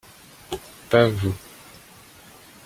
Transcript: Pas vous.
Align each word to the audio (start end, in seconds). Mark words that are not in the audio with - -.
Pas 0.89 1.07
vous. 1.09 1.35